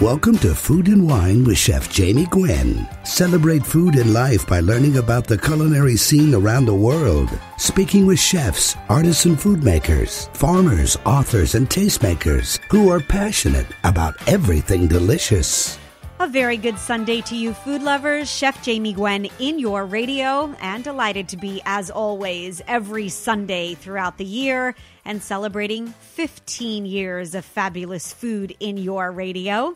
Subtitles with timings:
[0.00, 2.88] Welcome to Food and Wine with Chef Jamie Gwen.
[3.02, 7.28] Celebrate food and life by learning about the culinary scene around the world.
[7.58, 14.86] Speaking with chefs, artisan food makers, farmers, authors, and tastemakers who are passionate about everything
[14.86, 15.79] delicious.
[16.20, 18.30] A very good Sunday to you, food lovers.
[18.30, 24.18] Chef Jamie Gwen in your radio, and delighted to be, as always, every Sunday throughout
[24.18, 24.74] the year
[25.06, 29.74] and celebrating 15 years of fabulous food in your radio.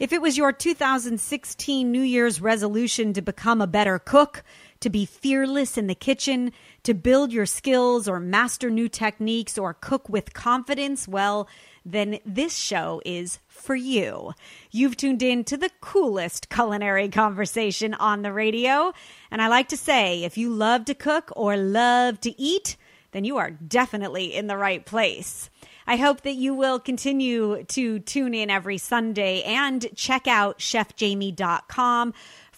[0.00, 4.42] If it was your 2016 New Year's resolution to become a better cook,
[4.80, 6.50] to be fearless in the kitchen,
[6.82, 11.46] to build your skills or master new techniques or cook with confidence, well,
[11.84, 14.32] then this show is for you.
[14.70, 18.92] You've tuned in to the coolest culinary conversation on the radio.
[19.30, 22.76] And I like to say, if you love to cook or love to eat,
[23.12, 25.50] then you are definitely in the right place.
[25.86, 32.14] I hope that you will continue to tune in every Sunday and check out chefjamie.com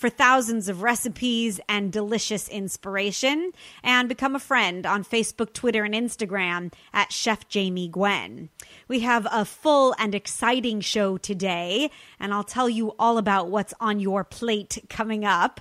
[0.06, 3.50] for thousands of recipes and delicious inspiration,
[3.82, 8.48] and become a friend on Facebook, Twitter, and Instagram at Chef Jamie Gwen.
[8.86, 11.90] We have a full and exciting show today,
[12.20, 15.60] and I'll tell you all about what's on your plate coming up.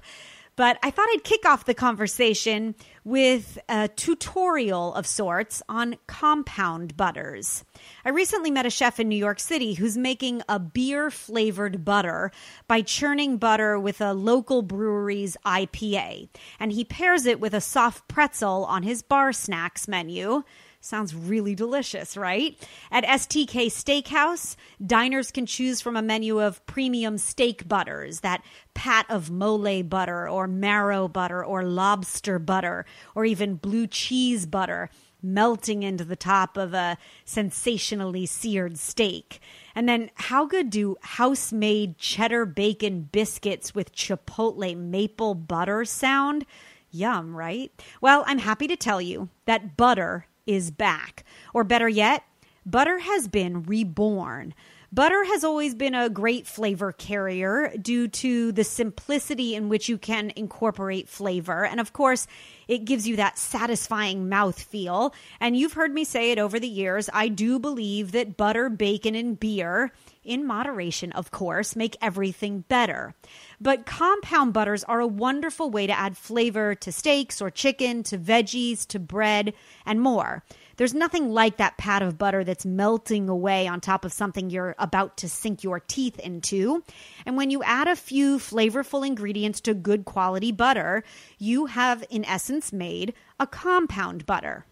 [0.56, 6.95] But I thought I'd kick off the conversation with a tutorial of sorts on compound
[6.95, 7.66] butters.
[8.06, 12.31] I recently met a chef in New York City who's making a beer flavored butter
[12.67, 16.30] by churning butter with a local brewery's IPA.
[16.59, 20.44] And he pairs it with a soft pretzel on his bar snacks menu.
[20.86, 22.55] Sounds really delicious, right?
[22.91, 24.55] At STK Steakhouse,
[24.86, 28.44] diners can choose from a menu of premium steak butters, that
[28.75, 34.91] pat of mole butter or marrow butter or lobster butter or even blue cheese butter
[35.23, 39.40] melting into the top of a sensationally seared steak.
[39.74, 46.45] And then, how good do house made cheddar bacon biscuits with chipotle maple butter sound?
[46.91, 47.72] Yum, right?
[48.01, 51.23] Well, I'm happy to tell you that butter is back.
[51.53, 52.23] Or better yet,
[52.66, 54.53] butter has been reborn.
[54.95, 59.97] Butter has always been a great flavor carrier due to the simplicity in which you
[59.97, 61.66] can incorporate flavor.
[61.66, 62.28] And of course,
[62.69, 65.13] it gives you that satisfying mouth feel.
[65.41, 67.09] And you've heard me say it over the years.
[67.11, 69.91] I do believe that butter, bacon, and beer,
[70.23, 73.13] in moderation, of course, make everything better.
[73.59, 78.17] But compound butters are a wonderful way to add flavor to steaks or chicken, to
[78.17, 79.53] veggies, to bread,
[79.85, 80.41] and more.
[80.78, 84.75] There's nothing like that pat of butter that's melting away on top of something you're
[84.78, 86.84] about to sink your teeth into.
[87.25, 91.03] And when you add a few flavorful ingredients to good quality butter,
[91.38, 94.66] you have, in essence, made a compound butter.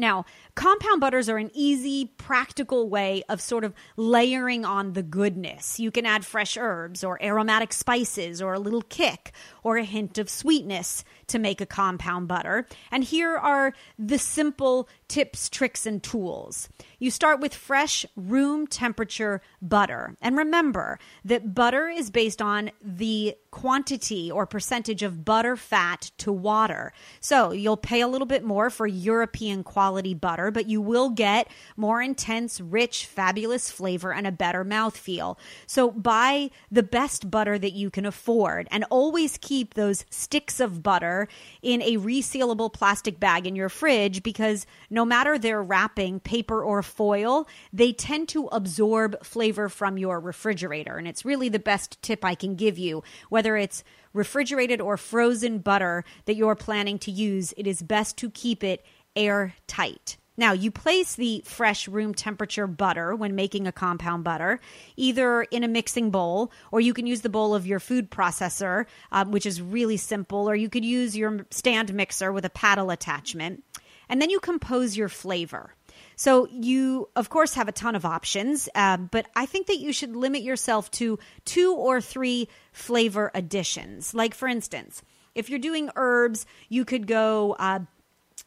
[0.00, 5.80] Now, compound butters are an easy, practical way of sort of layering on the goodness.
[5.80, 9.32] You can add fresh herbs or aromatic spices or a little kick
[9.64, 12.68] or a hint of sweetness to make a compound butter.
[12.92, 16.68] And here are the simple tips, tricks, and tools.
[17.00, 20.16] You start with fresh, room temperature butter.
[20.20, 26.32] And remember that butter is based on the quantity or percentage of butter fat to
[26.32, 26.92] water.
[27.20, 31.48] So you'll pay a little bit more for European quality butter, but you will get
[31.76, 35.38] more intense, rich, fabulous flavor and a better mouthfeel.
[35.66, 40.82] So buy the best butter that you can afford and always keep those sticks of
[40.82, 41.28] butter
[41.62, 46.82] in a resealable plastic bag in your fridge because no matter their wrapping, paper or
[46.88, 50.96] foil, they tend to absorb flavor from your refrigerator.
[50.96, 53.02] And it's really the best tip I can give you.
[53.28, 58.30] Whether it's refrigerated or frozen butter that you're planning to use, it is best to
[58.30, 58.84] keep it
[59.14, 60.16] airtight.
[60.36, 64.60] Now, you place the fresh room temperature butter when making a compound butter
[64.96, 68.86] either in a mixing bowl, or you can use the bowl of your food processor,
[69.10, 72.90] um, which is really simple, or you could use your stand mixer with a paddle
[72.90, 73.64] attachment
[74.08, 75.74] and then you compose your flavor.
[76.18, 79.92] So you, of course, have a ton of options, uh, but I think that you
[79.92, 84.14] should limit yourself to two or three flavor additions.
[84.14, 85.00] Like, for instance,
[85.36, 87.78] if you're doing herbs, you could go uh,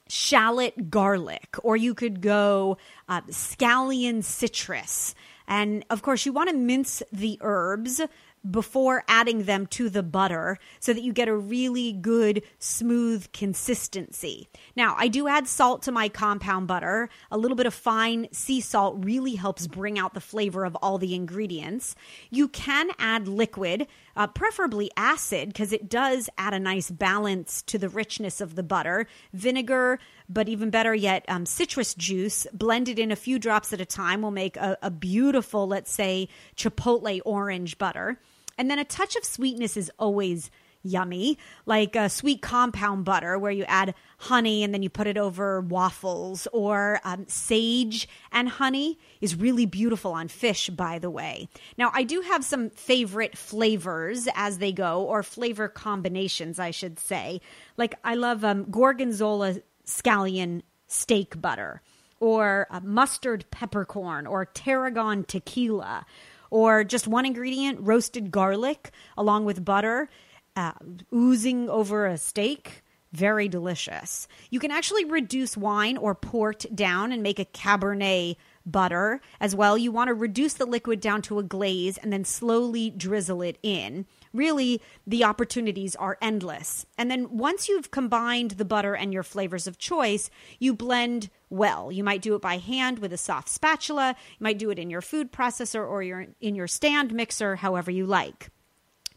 [0.09, 2.77] shallot garlic, or you could go
[3.07, 5.15] uh, scallion citrus.
[5.47, 8.01] And of course, you want to mince the herbs
[8.49, 14.49] before adding them to the butter so that you get a really good, smooth consistency.
[14.75, 17.09] Now, I do add salt to my compound butter.
[17.29, 20.97] A little bit of fine sea salt really helps bring out the flavor of all
[20.97, 21.95] the ingredients.
[22.29, 27.77] You can add liquid uh, preferably acid, because it does add a nice balance to
[27.77, 29.07] the richness of the butter.
[29.33, 33.85] Vinegar, but even better yet, um, citrus juice blended in a few drops at a
[33.85, 38.19] time will make a, a beautiful, let's say, chipotle orange butter.
[38.57, 40.51] And then a touch of sweetness is always
[40.83, 45.17] yummy, like a sweet compound butter where you add honey and then you put it
[45.17, 51.47] over waffles, or um, sage and honey is really beautiful on fish, by the way.
[51.77, 56.99] Now, I do have some favorite flavors as they go, or flavor combinations, I should
[56.99, 57.41] say.
[57.77, 61.81] Like, I love um, gorgonzola scallion steak butter,
[62.19, 66.05] or uh, mustard peppercorn, or tarragon tequila
[66.51, 70.09] or just one ingredient, roasted garlic along with butter
[70.55, 70.73] uh,
[71.13, 72.83] oozing over a steak.
[73.11, 74.27] Very delicious.
[74.49, 79.77] You can actually reduce wine or port down and make a Cabernet butter as well.
[79.77, 83.57] You want to reduce the liquid down to a glaze and then slowly drizzle it
[83.63, 84.05] in.
[84.33, 86.85] Really, the opportunities are endless.
[86.97, 91.91] And then once you've combined the butter and your flavors of choice, you blend well.
[91.91, 94.89] You might do it by hand with a soft spatula, you might do it in
[94.89, 98.49] your food processor or your, in your stand mixer, however you like.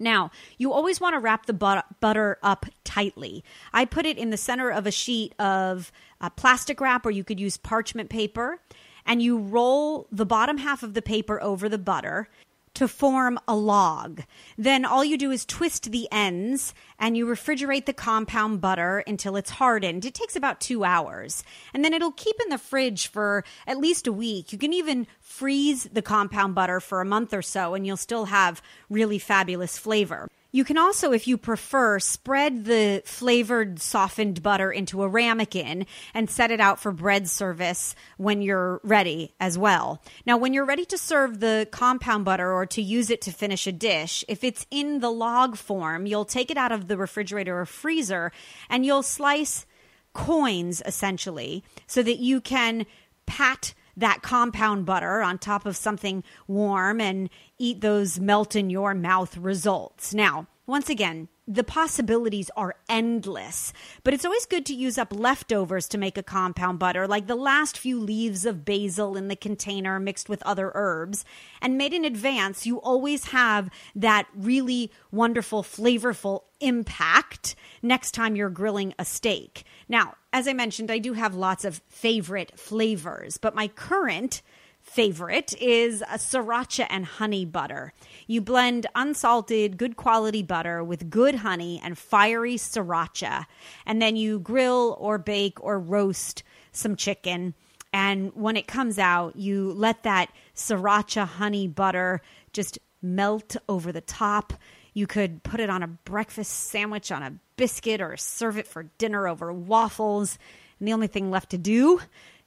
[0.01, 1.53] Now, you always want to wrap the
[2.01, 3.45] butter up tightly.
[3.73, 5.93] I put it in the center of a sheet of
[6.35, 8.59] plastic wrap, or you could use parchment paper,
[9.07, 12.29] and you roll the bottom half of the paper over the butter
[12.75, 14.23] to form a log.
[14.59, 19.37] Then all you do is twist the ends and you refrigerate the compound butter until
[19.37, 20.05] it's hardened.
[20.05, 21.45] It takes about two hours.
[21.73, 24.53] And then it'll keep in the fridge for at least a week.
[24.53, 28.27] You can even freeze the compound butter for a month or so and you'll still
[28.27, 30.29] have really fabulous flavor.
[30.55, 35.85] You can also, if you prefer, spread the flavored softened butter into a ramekin
[36.15, 40.01] and set it out for bread service when you're ready as well.
[40.25, 43.67] Now, when you're ready to serve the compound butter or to use it to finish
[43.67, 47.59] a dish, if it's in the log form, you'll take it out of the refrigerator
[47.59, 48.31] or freezer
[48.71, 49.67] and you'll slice
[50.13, 52.87] coins essentially so that you can
[53.27, 58.95] pat that compound butter on top of something warm and eat those melt in your
[58.95, 60.15] mouth results.
[60.15, 65.87] Now, once again, the possibilities are endless, but it's always good to use up leftovers
[65.89, 70.01] to make a compound butter, like the last few leaves of basil in the container
[70.01, 71.25] mixed with other herbs.
[71.61, 78.49] And made in advance, you always have that really wonderful, flavorful impact next time you're
[78.49, 79.65] grilling a steak.
[79.87, 84.41] Now, as I mentioned, I do have lots of favorite flavors, but my current
[84.85, 87.93] favorite is a sriracha and honey butter.
[88.27, 93.47] You blend unsalted, good quality butter with good honey and fiery sriracha,
[93.87, 97.55] and then you grill or bake or roast some chicken.
[97.93, 102.21] And when it comes out, you let that sriracha honey butter
[102.53, 104.53] just melt over the top.
[104.93, 108.85] You could put it on a breakfast sandwich on a biscuit or serve it for
[108.99, 110.39] dinner over waffles.
[110.79, 112.01] And the only thing left to do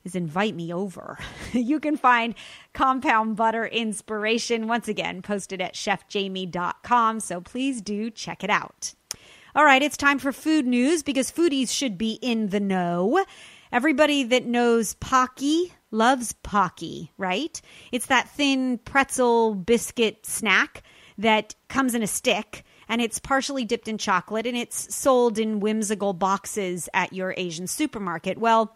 [0.07, 1.19] is invite me over.
[1.51, 2.33] you can find
[2.73, 7.19] compound butter inspiration once again posted at chefjamie.com.
[7.19, 8.95] So please do check it out.
[9.53, 13.23] All right, it's time for food news because foodies should be in the know.
[13.71, 17.59] Everybody that knows Pocky loves Pocky, right?
[17.91, 20.83] It's that thin pretzel biscuit snack
[21.17, 25.59] that comes in a stick and it's partially dipped in chocolate and it's sold in
[25.59, 28.37] whimsical boxes at your Asian supermarket.
[28.37, 28.75] Well,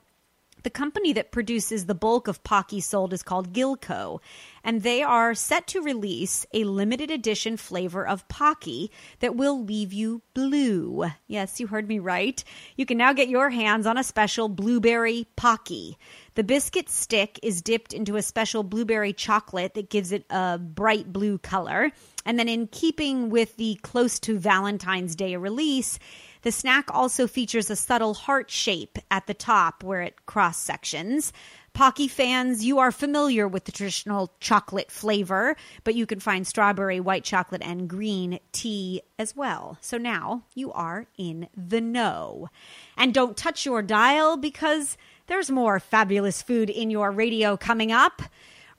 [0.64, 4.20] the company that produces the bulk of Pocky sold is called Glico,
[4.64, 9.92] and they are set to release a limited edition flavor of Pocky that will leave
[9.92, 11.06] you blue.
[11.28, 12.44] Yes, you heard me right.
[12.76, 15.98] You can now get your hands on a special blueberry Pocky.
[16.36, 21.12] The biscuit stick is dipped into a special blueberry chocolate that gives it a bright
[21.12, 21.92] blue color.
[22.26, 25.98] And then, in keeping with the close to Valentine's Day release,
[26.42, 31.32] the snack also features a subtle heart shape at the top where it cross sections.
[31.74, 35.56] Pocky fans, you are familiar with the traditional chocolate flavor,
[35.86, 39.78] but you can find strawberry, white chocolate, and green tea as well.
[39.80, 42.50] So now you are in the know.
[42.98, 48.22] And don't touch your dial because there's more fabulous food in your radio coming up.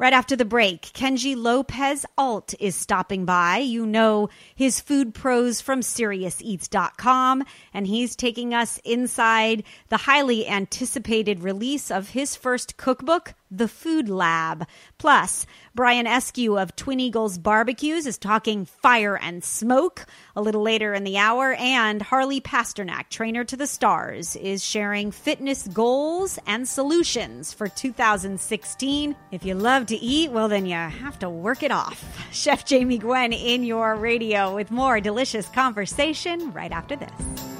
[0.02, 3.58] Right after the break, Kenji Lopez Alt is stopping by.
[3.58, 11.44] You know his food prose from SeriousEats.com, and he's taking us inside the highly anticipated
[11.44, 14.66] release of his first cookbook, The Food Lab.
[14.96, 20.94] Plus, Brian Eskew of Twin Eagles Barbecues is talking fire and smoke a little later
[20.94, 21.52] in the hour.
[21.52, 29.14] And Harley Pasternak, trainer to the stars, is sharing fitness goals and solutions for 2016.
[29.30, 32.02] If you love to eat, well, then you have to work it off.
[32.32, 37.51] Chef Jamie Gwen in your radio with more delicious conversation right after this.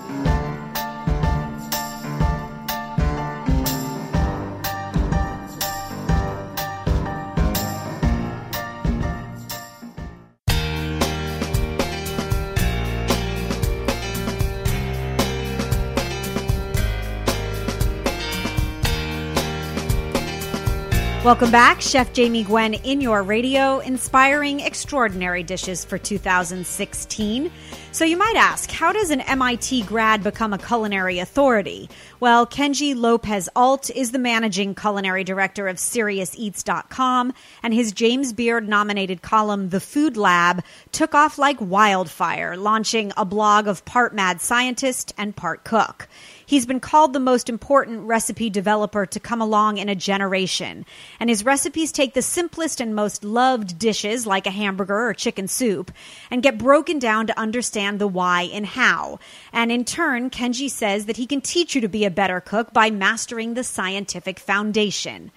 [21.24, 27.48] Welcome back, Chef Jamie Gwen in your radio, inspiring extraordinary dishes for 2016.
[27.92, 31.88] So you might ask, how does an MIT grad become a culinary authority?
[32.18, 38.68] Well, Kenji Lopez Alt is the managing culinary director of SeriousEats.com, and his James Beard
[38.68, 44.40] nominated column, The Food Lab, took off like wildfire, launching a blog of part mad
[44.40, 46.08] scientist and part cook.
[46.52, 50.84] He's been called the most important recipe developer to come along in a generation.
[51.18, 55.48] And his recipes take the simplest and most loved dishes, like a hamburger or chicken
[55.48, 55.90] soup,
[56.30, 59.18] and get broken down to understand the why and how.
[59.50, 62.74] And in turn, Kenji says that he can teach you to be a better cook
[62.74, 65.30] by mastering the scientific foundation.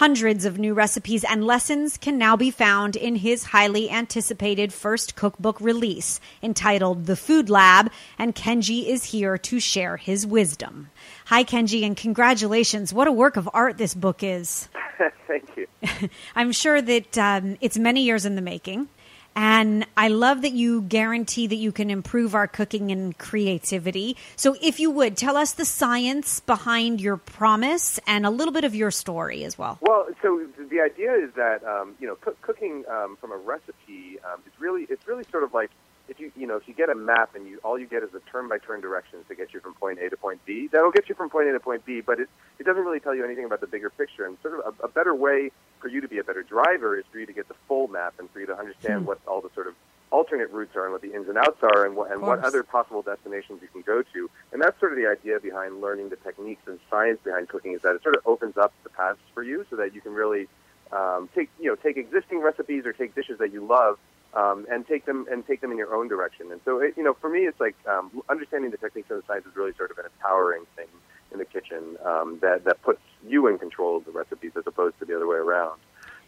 [0.00, 5.14] Hundreds of new recipes and lessons can now be found in his highly anticipated first
[5.14, 10.88] cookbook release entitled The Food Lab, and Kenji is here to share his wisdom.
[11.26, 12.94] Hi, Kenji, and congratulations.
[12.94, 14.70] What a work of art this book is.
[15.28, 15.66] Thank you.
[16.34, 18.88] I'm sure that um, it's many years in the making.
[19.36, 24.16] And I love that you guarantee that you can improve our cooking and creativity.
[24.36, 28.64] So, if you would, tell us the science behind your promise and a little bit
[28.64, 29.78] of your story as well.
[29.80, 34.18] Well, so the idea is that um, you know, cook, cooking um, from a recipe
[34.24, 35.70] um, is really it's really sort of like
[36.08, 38.10] if you you know if you get a map and you all you get is
[38.10, 40.90] the turn by turn directions to get you from point A to point B, that'll
[40.90, 43.24] get you from point A to point B, but it it doesn't really tell you
[43.24, 44.26] anything about the bigger picture.
[44.26, 47.04] And sort of a, a better way for you to be a better driver is
[47.10, 49.06] for you to get the full map and for you to understand hmm.
[49.06, 49.74] what all the sort of
[50.10, 52.62] alternate routes are and what the ins and outs are and what, and what other
[52.62, 54.28] possible destinations you can go to.
[54.52, 57.82] And that's sort of the idea behind learning the techniques and science behind cooking is
[57.82, 60.48] that it sort of opens up the paths for you so that you can really
[60.92, 63.98] um, take you know take existing recipes or take dishes that you love
[64.34, 66.50] um, and take them and take them in your own direction.
[66.50, 69.26] And so, it, you know, for me, it's like um, understanding the techniques and the
[69.26, 70.86] science is really sort of an empowering thing
[71.32, 74.98] in the kitchen um, that that puts you in control of the recipes as opposed
[74.98, 75.78] to the other way around.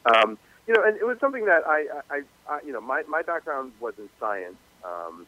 [0.06, 3.22] Um, you know, and it was something that I, I, I you know, my my
[3.22, 4.56] background was in science.
[4.84, 5.26] Um,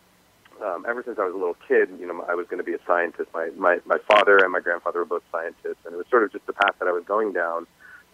[0.64, 2.74] um, ever since I was a little kid, you know, I was going to be
[2.74, 3.28] a scientist.
[3.34, 6.32] My, my my father and my grandfather were both scientists, and it was sort of
[6.32, 7.66] just the path that I was going down.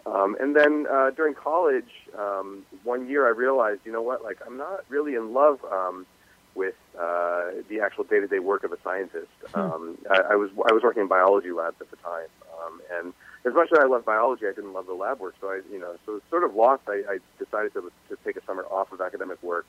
[0.05, 4.39] Um, and then uh, during college, um, one year I realized, you know what, like
[4.45, 6.07] I'm not really in love um,
[6.55, 9.31] with uh, the actual day-to-day work of a scientist.
[9.53, 9.59] Hmm.
[9.59, 12.27] Um, I, I was I was working in biology labs at the time,
[12.63, 13.13] um, and
[13.45, 15.35] as much as I love biology, I didn't love the lab work.
[15.41, 16.83] So I, you know, so sort of lost.
[16.87, 19.65] I, I decided to to take a summer off of academic work,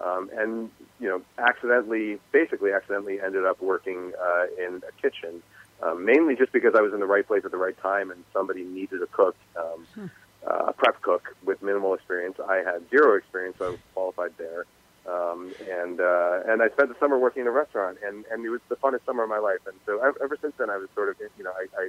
[0.00, 5.42] um, and you know, accidentally, basically accidentally, ended up working uh, in a kitchen
[5.82, 8.24] um, mainly just because I was in the right place at the right time and
[8.32, 10.06] somebody needed a cook, um, hmm.
[10.46, 12.38] uh, a prep cook with minimal experience.
[12.40, 14.64] I had zero experience, so I was qualified there.
[15.08, 18.50] Um, and uh, and I spent the summer working in a restaurant, and, and it
[18.50, 19.60] was the funnest summer of my life.
[19.66, 21.88] And so ever since then, I was sort of you know I, I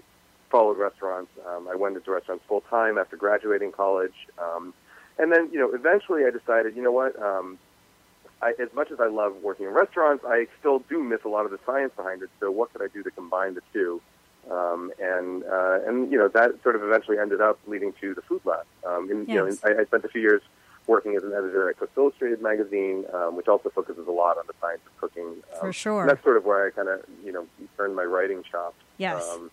[0.50, 1.32] followed restaurants.
[1.48, 4.74] Um, I went into restaurants full time after graduating college, um,
[5.18, 7.58] and then you know eventually I decided you know what um,
[8.42, 11.46] I, as much as I love working in restaurants, I still do miss a lot
[11.46, 12.30] of the science behind it.
[12.40, 14.00] So what could I do to combine the two?
[14.52, 18.22] Um, and uh, and you know that sort of eventually ended up leading to the
[18.22, 18.66] Food Lab.
[18.86, 19.34] Um, and, yes.
[19.34, 20.44] You know, I, I spent a few years
[20.88, 24.46] working as an editor at Cook Illustrated magazine, um, which also focuses a lot on
[24.48, 25.28] the science of cooking.
[25.28, 26.08] Um, For sure.
[26.08, 27.46] That's sort of where I kind of you know
[27.78, 28.78] earned my writing chops.
[28.98, 29.28] Yes.
[29.30, 29.52] Um,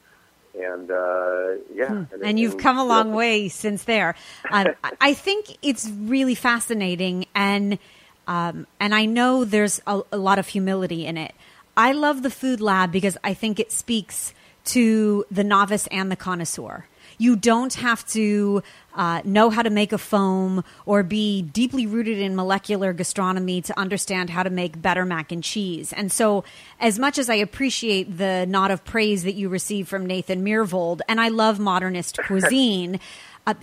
[0.56, 2.14] and uh, yeah, hmm.
[2.14, 3.16] and, and, you've come a long know.
[3.16, 4.14] way since there.
[4.48, 4.66] Uh,
[5.00, 7.78] I think it's really fascinating and
[8.26, 11.34] um, and I know there's a, a lot of humility in it.
[11.76, 14.32] I love the food lab because I think it speaks
[14.66, 16.86] to the novice and the connoisseur.
[17.18, 18.62] You don't have to
[18.94, 23.78] uh, know how to make a foam or be deeply rooted in molecular gastronomy to
[23.78, 25.92] understand how to make better mac and cheese.
[25.92, 26.44] And so,
[26.80, 31.00] as much as I appreciate the nod of praise that you receive from Nathan Myhrvold,
[31.08, 33.00] and I love modernist cuisine,
[33.46, 33.54] uh,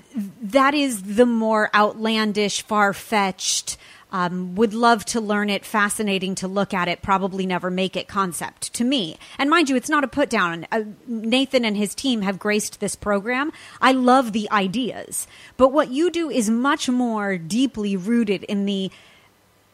[0.42, 3.78] that is the more outlandish, far fetched,
[4.12, 8.08] Um, would love to learn it, fascinating to look at it, probably never make it
[8.08, 9.18] concept to me.
[9.38, 10.68] And mind you, it's not a put down.
[10.72, 13.52] Uh, Nathan and his team have graced this program.
[13.80, 15.28] I love the ideas.
[15.56, 18.92] But what you do is much more deeply rooted in the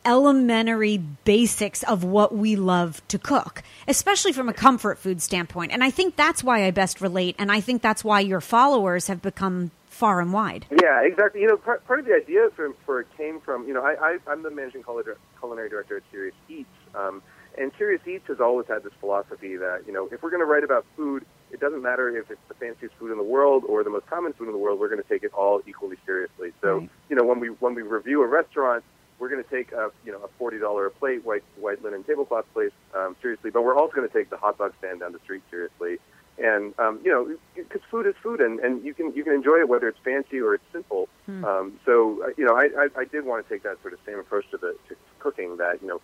[0.07, 5.71] elementary basics of what we love to cook, especially from a comfort food standpoint.
[5.73, 7.35] And I think that's why I best relate.
[7.37, 10.65] And I think that's why your followers have become far and wide.
[10.71, 11.41] Yeah, exactly.
[11.41, 13.95] You know, part, part of the idea for, for it came from, you know, I,
[13.99, 16.69] I, I'm the managing culinary director at Serious Eats.
[16.95, 17.21] Um,
[17.57, 20.45] and Serious Eats has always had this philosophy that, you know, if we're going to
[20.45, 23.83] write about food, it doesn't matter if it's the fanciest food in the world or
[23.83, 26.53] the most common food in the world, we're going to take it all equally seriously.
[26.61, 26.89] So, right.
[27.09, 28.83] you know, when we, when we review a restaurant,
[29.19, 32.03] we're going to take a you know a forty dollar a plate white white linen
[32.03, 35.13] tablecloth place um, seriously, but we're also going to take the hot dog stand down
[35.13, 35.97] the street seriously.
[36.38, 39.59] And um, you know, because food is food, and, and you can you can enjoy
[39.59, 41.09] it whether it's fancy or it's simple.
[41.25, 41.43] Hmm.
[41.43, 44.00] Um, so uh, you know, I, I I did want to take that sort of
[44.05, 45.57] same approach to the to cooking.
[45.57, 46.01] That you know,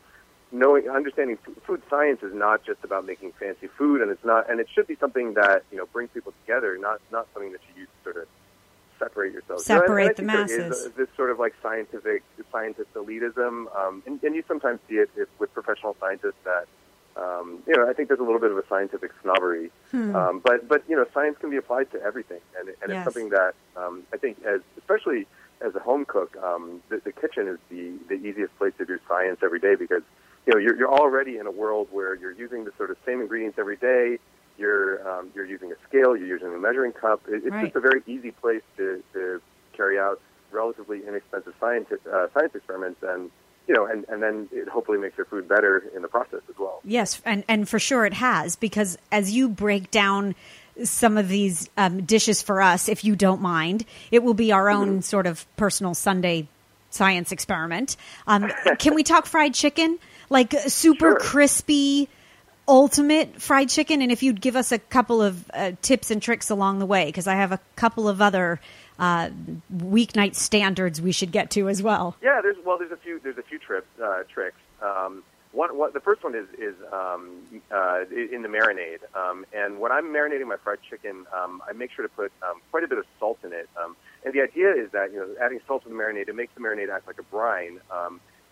[0.51, 4.59] knowing understanding food science is not just about making fancy food, and it's not, and
[4.59, 7.81] it should be something that you know brings people together, not not something that you
[7.81, 8.27] use to sort of
[9.03, 9.65] separate yourselves.
[9.65, 10.89] Separate you know, the masses.
[10.95, 15.29] this sort of like scientific scientist elitism, um, and, and you sometimes see it, it
[15.39, 16.67] with professional scientists that.
[17.15, 20.15] Um, you know, I think there's a little bit of a scientific snobbery, hmm.
[20.15, 22.89] um, but but you know, science can be applied to everything, and, and yes.
[22.89, 25.27] it's something that um, I think, as especially
[25.61, 28.97] as a home cook, um, the, the kitchen is the the easiest place to do
[29.07, 30.01] science every day because
[30.47, 33.21] you know you're, you're already in a world where you're using the sort of same
[33.21, 34.17] ingredients every day
[34.63, 37.21] you're um, you're using a scale, you're using a measuring cup.
[37.27, 37.65] It, it's right.
[37.65, 39.41] just a very easy place to, to
[39.73, 43.29] carry out relatively inexpensive science uh, science experiments and
[43.67, 46.55] you know, and, and then it hopefully makes your food better in the process as
[46.59, 46.81] well.
[46.83, 50.35] Yes, and, and for sure it has, because as you break down
[50.83, 54.69] some of these um, dishes for us, if you don't mind, it will be our
[54.69, 54.99] own mm-hmm.
[54.99, 56.49] sort of personal Sunday
[56.89, 57.95] science experiment.
[58.27, 59.97] Um, can we talk fried chicken?
[60.29, 61.19] Like super sure.
[61.19, 62.09] crispy
[62.67, 66.49] ultimate fried chicken and if you'd give us a couple of uh, tips and tricks
[66.49, 68.59] along the way because i have a couple of other
[68.99, 69.29] uh,
[69.75, 73.37] weeknight standards we should get to as well yeah there's well there's a few there's
[73.37, 77.29] a few trips uh, tricks um, one, one, the first one is is um,
[77.71, 81.91] uh, in the marinade, um, and when I'm marinating my fried chicken, um, I make
[81.91, 83.69] sure to put um, quite a bit of salt in it.
[83.81, 86.53] Um, and the idea is that you know adding salt to the marinade it makes
[86.55, 87.79] the marinade act like a brine.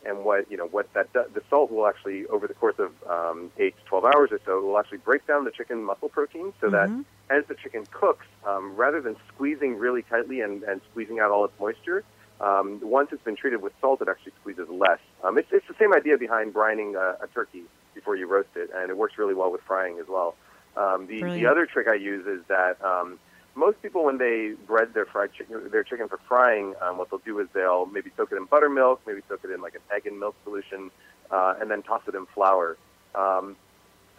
[0.03, 2.91] And what you know what that does, the salt will actually over the course of
[3.08, 6.53] um, eight to twelve hours or so will actually break down the chicken muscle protein
[6.60, 6.98] so mm-hmm.
[6.98, 11.32] that as the chicken cooks, um, rather than squeezing really tightly and, and squeezing out
[11.32, 12.04] all its moisture,
[12.41, 14.99] um, once it's been treated with salt, it actually squeezes less.
[15.23, 18.69] Um, it's, it's the same idea behind brining a, a turkey before you roast it,
[18.76, 20.36] and it works really well with frying as well.
[20.76, 23.19] Um, the, the other trick I use is that um,
[23.56, 27.20] most people, when they bread their fried chicken, their chicken for frying, um, what they'll
[27.20, 30.08] do is they'll maybe soak it in buttermilk, maybe soak it in like an egg
[30.08, 30.92] and milk solution,
[31.32, 32.78] uh, and then toss it in flour.
[33.14, 33.56] Um,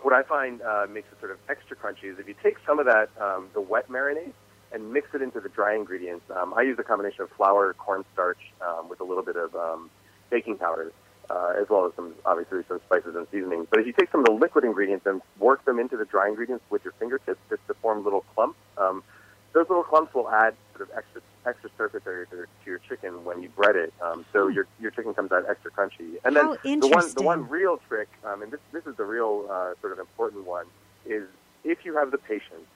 [0.01, 2.79] what I find uh, makes it sort of extra crunchy is if you take some
[2.79, 4.33] of that, um, the wet marinade,
[4.73, 6.25] and mix it into the dry ingredients.
[6.35, 9.91] Um, I use a combination of flour, cornstarch, um, with a little bit of um,
[10.31, 10.93] baking powder,
[11.29, 13.67] uh, as well as some obviously some spices and seasonings.
[13.71, 16.29] But if you take some of the liquid ingredients and work them into the dry
[16.29, 19.03] ingredients with your fingertips, just to form little clumps, um,
[19.53, 23.25] those little clumps will add sort of extra extra surface area to, to your chicken
[23.25, 23.93] when you bread it.
[24.01, 24.55] Um, so hmm.
[24.55, 26.17] your your chicken comes out extra crunchy.
[26.25, 29.47] And then the one the one real trick, um, and this this is the real
[29.51, 30.67] uh, sort of important one,
[31.07, 31.25] is
[31.65, 32.67] if you have the patience,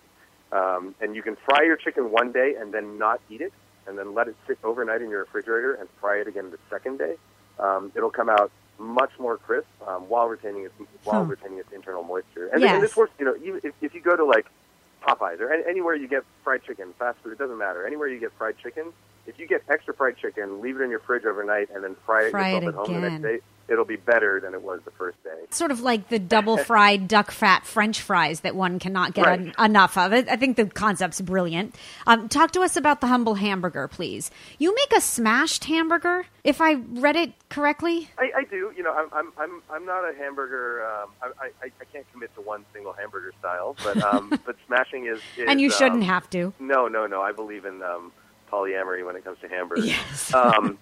[0.53, 3.53] um, and you can fry your chicken one day and then not eat it,
[3.87, 6.99] and then let it sit overnight in your refrigerator and fry it again the second
[6.99, 7.17] day,
[7.59, 11.31] um, it'll come out much more crisp um, while retaining its while hmm.
[11.31, 12.49] retaining its internal moisture.
[12.49, 12.75] And, yes.
[12.75, 14.47] and this works, you know, even if, if you go to like
[15.07, 17.87] Popeyes or anywhere you get fried chicken, fast food, it doesn't matter.
[17.87, 18.93] Anywhere you get fried chicken,
[19.27, 22.31] if you get extra fried chicken, leave it in your fridge overnight, and then fry,
[22.31, 24.81] fry it yourself it at home the next day it'll be better than it was
[24.85, 25.31] the first day.
[25.51, 29.41] Sort of like the double fried duck fat French fries that one cannot get right.
[29.41, 30.13] en- enough of.
[30.13, 31.75] I think the concept's brilliant.
[32.07, 34.31] Um, talk to us about the humble hamburger, please.
[34.59, 38.09] You make a smashed hamburger, if I read it correctly.
[38.19, 38.73] I, I do.
[38.77, 40.87] You know, I'm I'm I'm, I'm not a hamburger.
[40.87, 45.07] Um, I, I I can't commit to one single hamburger style, but um, but smashing
[45.07, 46.53] is, is and you shouldn't um, have to.
[46.61, 47.23] No, no, no.
[47.23, 48.13] I believe in um,
[48.51, 49.87] polyamory when it comes to hamburgers.
[49.87, 50.35] Yes.
[50.35, 50.79] um,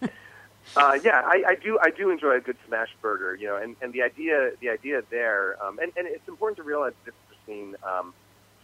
[0.76, 1.78] Uh, yeah, I, I do.
[1.80, 5.02] I do enjoy a good smash burger, you know, and, and the idea, the idea
[5.10, 8.14] there, um, and, and it's important to realize the difference between um,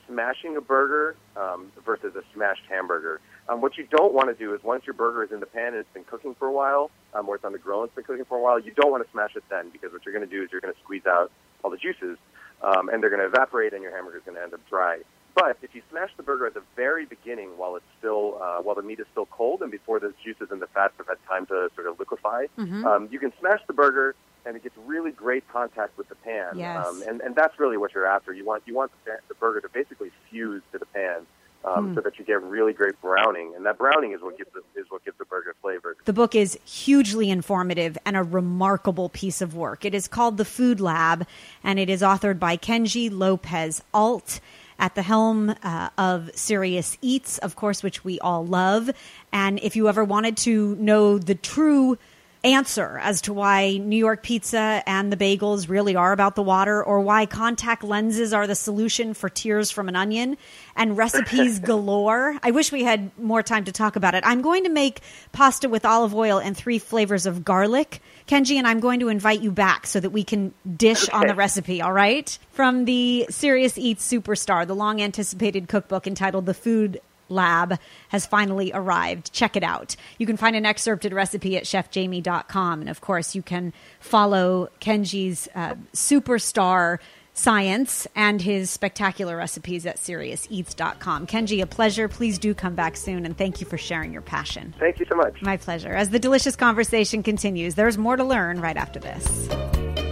[0.09, 3.21] smashing a burger um, versus a smashed hamburger.
[3.49, 5.69] Um, what you don't want to do is once your burger is in the pan
[5.69, 7.95] and it's been cooking for a while, um, or it's on the grill and it's
[7.95, 10.15] been cooking for a while, you don't want to smash it then because what you're
[10.15, 11.31] going to do is you're going to squeeze out
[11.63, 12.17] all the juices,
[12.63, 14.99] um, and they're going to evaporate, and your hamburger is going to end up dry.
[15.35, 18.75] But if you smash the burger at the very beginning, while it's still uh, while
[18.75, 21.47] the meat is still cold and before the juices and the fats have had time
[21.47, 22.85] to sort of liquefy, Mhm.
[22.85, 24.15] um, you can smash the burger
[24.47, 26.57] and it gets really great contact with the pan.
[26.59, 26.87] Yes.
[26.87, 28.33] Um, and, and that's really what you're after.
[28.33, 31.27] You want you want the, the burger to basically fuse to the pan.
[31.63, 31.95] Um, Hmm.
[31.97, 34.87] So that you get really great browning, and that browning is what gives the, is
[34.91, 35.95] what gives the burger flavor.
[36.07, 39.85] The book is hugely informative and a remarkable piece of work.
[39.85, 41.27] It is called The Food Lab,
[41.63, 44.41] and it is authored by Kenji Lopez Alt
[44.81, 48.91] at the helm uh, of Serious Eats, of course, which we all love.
[49.33, 51.99] And if you ever wanted to know the true
[52.43, 56.83] answer as to why New York pizza and the bagels really are about the water
[56.83, 60.37] or why contact lenses are the solution for tears from an onion
[60.75, 62.37] and recipes galore.
[62.43, 64.25] I wish we had more time to talk about it.
[64.27, 65.01] I'm going to make
[65.33, 68.01] pasta with olive oil and three flavors of garlic.
[68.27, 71.35] Kenji and I'm going to invite you back so that we can dish on the
[71.35, 72.39] recipe, all right?
[72.53, 78.71] From the Serious Eats Superstar, the long anticipated cookbook entitled The Food Lab has finally
[78.75, 79.33] arrived.
[79.33, 79.97] Check it out.
[80.19, 82.81] You can find an excerpted recipe at chefjamie.com.
[82.81, 86.99] And of course, you can follow Kenji's uh, superstar
[87.33, 91.27] science and his spectacular recipes at seriouseats.com.
[91.27, 92.09] Kenji, a pleasure.
[92.09, 93.25] Please do come back soon.
[93.25, 94.75] And thank you for sharing your passion.
[94.79, 95.41] Thank you so much.
[95.43, 95.93] My pleasure.
[95.93, 100.10] As the delicious conversation continues, there's more to learn right after this.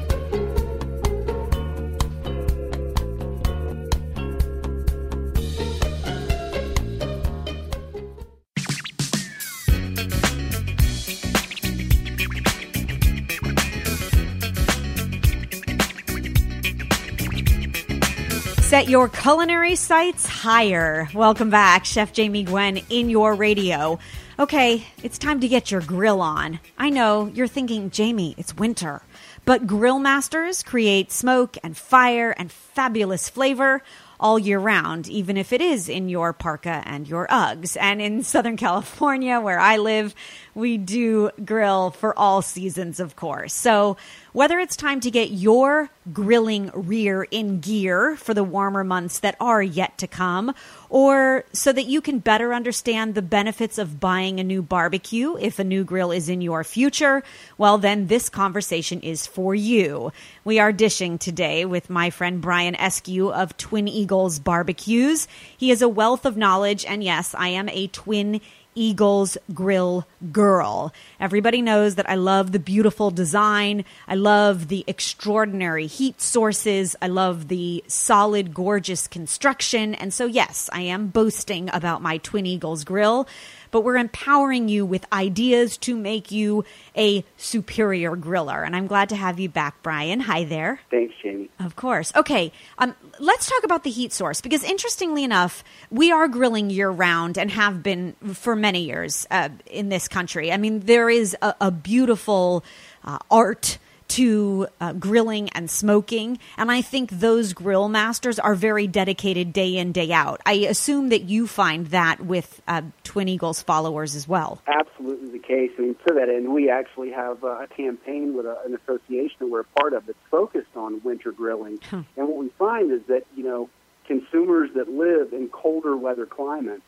[18.78, 21.08] Set your culinary sights higher.
[21.12, 23.98] Welcome back, Chef Jamie Gwen in your radio.
[24.38, 26.60] Okay, it's time to get your grill on.
[26.78, 29.02] I know you're thinking, Jamie, it's winter.
[29.44, 33.82] But grill masters create smoke and fire and fabulous flavor
[34.20, 37.76] all year round, even if it is in your parka and your Uggs.
[37.80, 40.14] And in Southern California, where I live,
[40.58, 43.54] we do grill for all seasons, of course.
[43.54, 43.96] So
[44.32, 49.36] whether it's time to get your grilling rear in gear for the warmer months that
[49.40, 50.54] are yet to come,
[50.90, 55.58] or so that you can better understand the benefits of buying a new barbecue if
[55.58, 57.22] a new grill is in your future,
[57.56, 60.12] well, then this conversation is for you.
[60.44, 65.28] We are dishing today with my friend Brian Eskew of Twin Eagles Barbecues.
[65.56, 68.40] He is a wealth of knowledge, and yes, I am a Twin
[68.78, 70.92] Eagles Grill Girl.
[71.18, 73.84] Everybody knows that I love the beautiful design.
[74.06, 76.94] I love the extraordinary heat sources.
[77.02, 79.96] I love the solid, gorgeous construction.
[79.96, 83.26] And so, yes, I am boasting about my Twin Eagles Grill,
[83.70, 86.64] but we're empowering you with ideas to make you
[86.96, 88.64] a superior griller.
[88.64, 90.20] And I'm glad to have you back, Brian.
[90.20, 90.80] Hi there.
[90.90, 91.50] Thanks, Jamie.
[91.60, 92.12] Of course.
[92.14, 92.52] Okay.
[92.78, 97.38] Um, let's talk about the heat source because, interestingly enough, we are grilling year round
[97.38, 100.52] and have been for many years uh, in this country.
[100.52, 102.64] I mean, there is a, a beautiful
[103.04, 103.78] uh, art
[104.08, 109.76] to uh, grilling and smoking, and I think those grill masters are very dedicated day
[109.76, 110.40] in day out.
[110.46, 114.62] I assume that you find that with uh, Twin Eagles followers as well.
[114.66, 115.70] Absolutely the case.
[115.78, 119.36] I mean, to that end, we actually have uh, a campaign with a, an association
[119.40, 121.78] that we're a part of that's focused on winter grilling.
[121.90, 123.68] And what we find is that, you know,
[124.06, 126.82] consumers that live in colder weather climates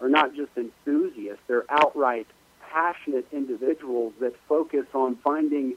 [0.00, 2.26] are not just enthusiasts, they're outright
[2.70, 5.74] passionate individuals that focus on finding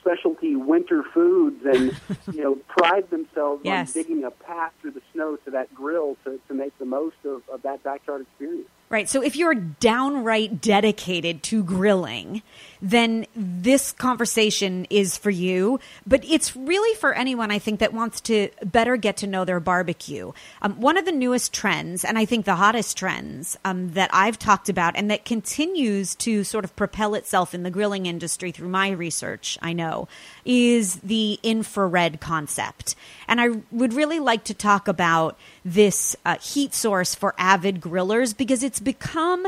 [0.00, 1.96] specialty winter foods and,
[2.34, 3.88] you know, pride themselves Yes.
[3.96, 7.16] on digging a path through the snow to that grill to, to make the most
[7.24, 8.68] of, of that backyard experience.
[8.90, 9.08] Right.
[9.08, 12.42] So if you're downright dedicated to grilling,
[12.84, 15.80] then this conversation is for you.
[16.06, 19.58] But it's really for anyone, I think, that wants to better get to know their
[19.58, 20.32] barbecue.
[20.60, 24.38] Um, one of the newest trends, and I think the hottest trends um, that I've
[24.38, 28.68] talked about and that continues to sort of propel itself in the grilling industry through
[28.68, 30.06] my research, I know,
[30.44, 32.96] is the infrared concept.
[33.26, 38.36] And I would really like to talk about this uh, heat source for avid grillers
[38.36, 39.46] because it's become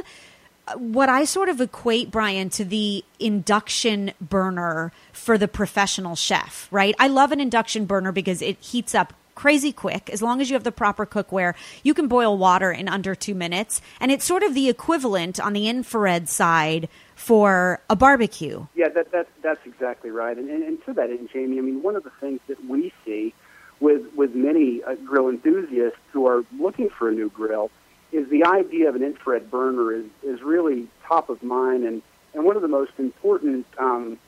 [0.75, 6.95] what I sort of equate, Brian, to the induction burner for the professional chef, right?
[6.99, 10.11] I love an induction burner because it heats up crazy quick.
[10.11, 13.35] As long as you have the proper cookware, you can boil water in under two
[13.35, 13.81] minutes.
[14.01, 18.67] And it's sort of the equivalent on the infrared side for a barbecue.
[18.75, 20.37] Yeah, that, that, that's exactly right.
[20.37, 22.93] And, and, and to that end, Jamie, I mean, one of the things that we
[23.05, 23.35] see
[23.79, 27.71] with, with many uh, grill enthusiasts who are looking for a new grill
[28.17, 32.03] is the idea of an infrared burner is, is really top of mind and,
[32.35, 34.19] and one of the most important um,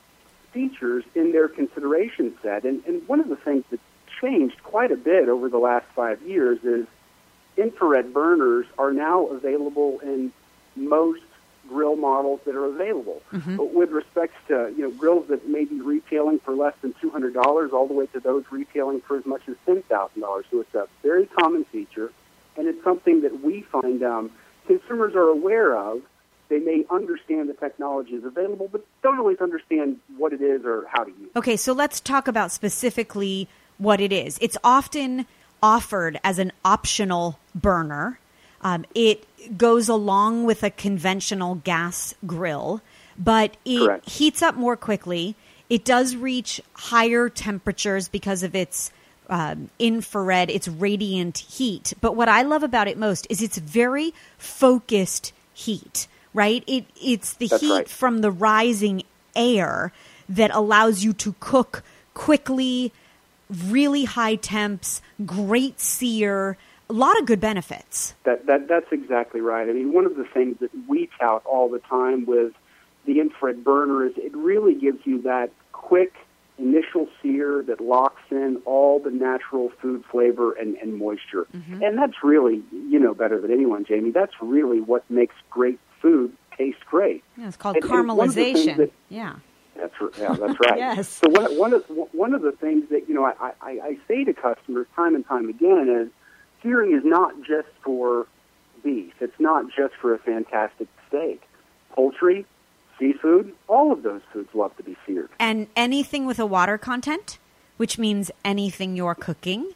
[0.51, 2.63] features in their consideration set.
[2.63, 3.81] And, and one of the things that's
[4.21, 6.85] changed quite a bit over the last five years is
[7.57, 10.31] infrared burners are now available in
[10.75, 11.21] most
[11.67, 13.21] grill models that are available.
[13.31, 13.57] Mm-hmm.
[13.57, 17.11] But with respect to you know grills that may be retailing for less than two
[17.11, 20.45] hundred dollars, all the way to those retailing for as much as ten thousand dollars.
[20.51, 22.11] So it's a very common feature,
[22.59, 24.29] and it's something that we find um,
[24.67, 26.01] consumers are aware of.
[26.49, 30.85] They may understand the technology is available, but don't always understand what it is or
[30.91, 31.37] how to use it.
[31.37, 34.37] Okay, so let's talk about specifically what it is.
[34.41, 35.25] It's often
[35.63, 38.19] offered as an optional burner.
[38.61, 39.25] Um, it
[39.57, 42.81] goes along with a conventional gas grill,
[43.17, 44.09] but it Correct.
[44.09, 45.35] heats up more quickly.
[45.69, 48.91] It does reach higher temperatures because of its
[49.29, 51.93] um, infrared, its radiant heat.
[52.01, 56.63] But what I love about it most is it's very focused heat, right?
[56.67, 57.89] It it's the That's heat right.
[57.89, 59.03] from the rising
[59.35, 59.91] air
[60.27, 62.91] that allows you to cook quickly,
[63.49, 66.57] really high temps, great sear,
[66.89, 68.15] a lot of good benefits.
[68.23, 69.69] That, that that's exactly right.
[69.69, 72.53] I mean, one of the things that we tout all the time with
[73.05, 76.13] the infrared burner is it really gives you that quick
[76.59, 81.47] initial sear that locks in all the natural food flavor and, and moisture.
[81.55, 81.81] Mm-hmm.
[81.83, 84.11] And that's really, you know, better than anyone, Jamie.
[84.11, 87.23] That's really what makes great food taste great.
[87.37, 88.77] Yeah, it's called And- and one of the things caramelization.
[88.77, 89.35] that- yeah.
[89.75, 90.77] That's yeah, that's right.
[90.77, 91.07] Yes.
[91.07, 94.25] So one one of one of the things that you know I, I, I say
[94.25, 96.09] to customers time and time again is
[96.61, 98.27] searing is not just for
[98.83, 99.13] beef.
[99.21, 101.43] It's not just for a fantastic steak.
[101.93, 102.45] Poultry,
[102.99, 105.29] seafood, all of those foods love to be seared.
[105.39, 107.39] And anything with a water content,
[107.77, 109.71] which means anything you're cooking,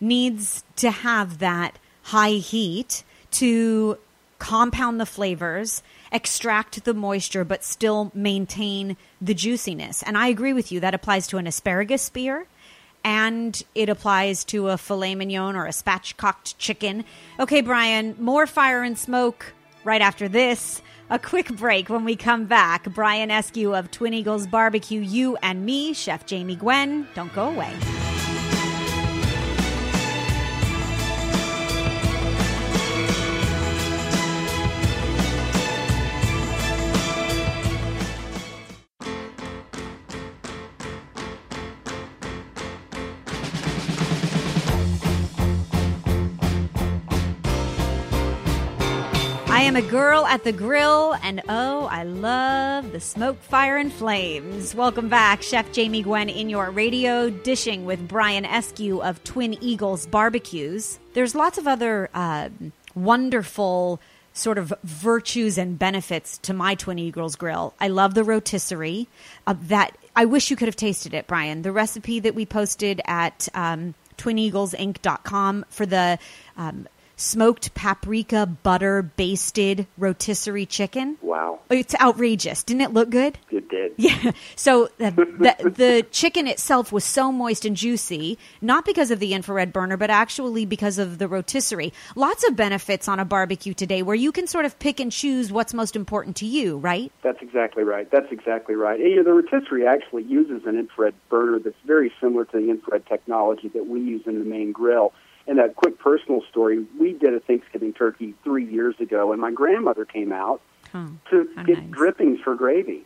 [0.00, 3.98] needs to have that high heat to
[4.38, 10.02] compound the flavors, extract the moisture, but still maintain the juiciness.
[10.02, 10.78] And I agree with you.
[10.80, 12.46] That applies to an asparagus spear.
[13.02, 17.04] And it applies to a filet mignon or a spatchcocked chicken.
[17.38, 19.54] Okay, Brian, more fire and smoke
[19.86, 20.82] right after this.
[21.08, 22.92] A quick break when we come back.
[22.92, 27.06] Brian Eskew of Twin Eagles Barbecue, you and me, Chef Jamie Gwen.
[27.14, 27.72] Don't go away.
[49.76, 54.74] A girl at the grill, and oh, I love the smoke, fire, and flames.
[54.74, 60.06] Welcome back, Chef Jamie Gwen in your radio, dishing with Brian Eskew of Twin Eagles
[60.06, 60.98] Barbecues.
[61.12, 62.48] There's lots of other uh,
[62.94, 64.00] wonderful
[64.32, 67.74] sort of virtues and benefits to my Twin Eagles grill.
[67.78, 69.08] I love the rotisserie.
[69.46, 71.60] Uh, that I wish you could have tasted it, Brian.
[71.60, 76.18] The recipe that we posted at um, twineaglesinc.com for the
[76.56, 81.16] um, smoked paprika butter basted rotisserie chicken.
[81.22, 82.62] Wow, oh, It's outrageous.
[82.62, 83.38] Didn't it look good?
[83.50, 83.92] it did.
[83.98, 84.32] Yeah.
[84.56, 89.32] So the, the, the chicken itself was so moist and juicy, not because of the
[89.32, 91.92] infrared burner, but actually because of the rotisserie.
[92.14, 95.50] Lots of benefits on a barbecue today where you can sort of pick and choose
[95.50, 97.10] what's most important to you, right?
[97.22, 98.08] That's exactly right.
[98.10, 99.00] That's exactly right.
[99.00, 102.70] And, you know, the rotisserie actually uses an infrared burner that's very similar to the
[102.70, 105.12] infrared technology that we use in the main grill.
[105.48, 109.50] And a quick personal story: we did a Thanksgiving turkey three years ago, and my
[109.52, 110.60] grandmother came out
[110.92, 111.06] Huh.
[111.30, 111.90] to get nice.
[111.90, 113.04] drippings for gravy.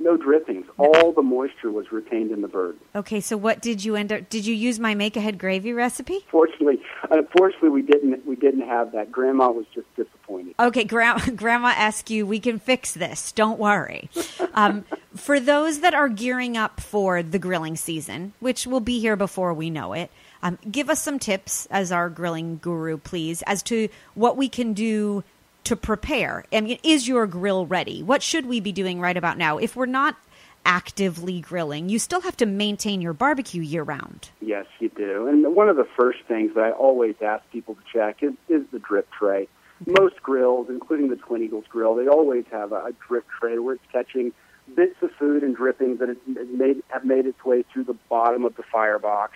[0.00, 0.64] No drippings.
[0.78, 2.76] All the moisture was retained in the bird.
[2.94, 4.28] Okay, so what did you end up?
[4.30, 6.24] Did you use my make ahead gravy recipe?
[6.30, 8.24] Fortunately, unfortunately, we didn't.
[8.24, 9.10] We didn't have that.
[9.10, 10.54] Grandma was just disappointed.
[10.60, 11.74] Okay, Gra- Grandma
[12.06, 12.26] you.
[12.26, 13.32] we can fix this.
[13.32, 14.08] Don't worry.
[14.54, 14.84] Um,
[15.16, 19.52] for those that are gearing up for the grilling season, which will be here before
[19.52, 23.88] we know it, um, give us some tips as our grilling guru, please, as to
[24.14, 25.24] what we can do
[25.64, 26.44] to prepare.
[26.52, 28.02] I mean, is your grill ready?
[28.02, 29.58] What should we be doing right about now?
[29.58, 30.16] If we're not
[30.64, 34.30] actively grilling, you still have to maintain your barbecue year round.
[34.40, 35.26] Yes, you do.
[35.26, 38.62] And one of the first things that I always ask people to check is, is
[38.72, 39.48] the drip tray.
[39.86, 43.74] Most grills, including the Twin Eagles grill, they always have a, a drip tray where
[43.74, 44.32] it's catching
[44.74, 46.18] bits of food and drippings that it
[46.50, 49.32] made, have made its way through the bottom of the firebox.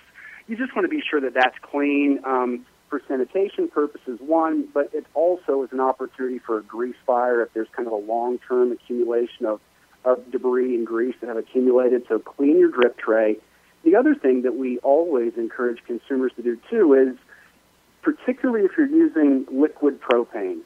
[0.47, 4.91] You just want to be sure that that's clean um, for sanitation purposes, one, but
[4.93, 8.73] it also is an opportunity for a grease fire if there's kind of a long-term
[8.73, 9.61] accumulation of,
[10.05, 12.05] of debris and grease that have accumulated.
[12.09, 13.39] So clean your drip tray.
[13.85, 17.17] The other thing that we always encourage consumers to do too is,
[18.03, 20.61] particularly if you're using liquid propane,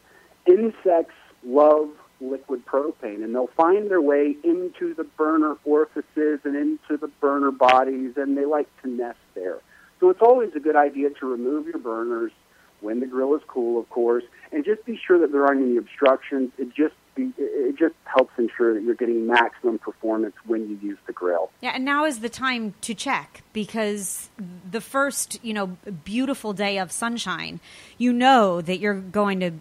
[0.47, 6.97] insects love liquid propane and they'll find their way into the burner orifices and into
[6.99, 9.59] the burner bodies and they like to nest there.
[10.01, 12.33] So it's always a good idea to remove your burners
[12.81, 15.77] when the grill is cool, of course, and just be sure that there aren't any
[15.77, 16.51] obstructions.
[16.59, 21.15] It just it just helps ensure that you're getting maximum performance when you use the
[21.15, 21.51] grill.
[21.63, 24.29] Yeah, and now is the time to check because
[24.71, 27.61] the first, you know, beautiful day of sunshine,
[27.97, 29.53] you know that you're going to